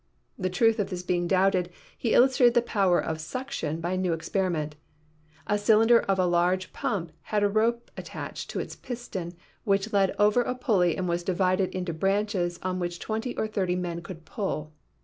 [0.35, 4.13] The truth of this being doubted, he illustrated the power of "suction" by a new
[4.13, 4.75] experiment.
[5.45, 9.33] "A cylinder of a large pump had a rope attached to its piston,
[9.63, 13.75] which led over a pulley and was divided into branches on which twenty or thirty
[13.75, 14.73] men could pull.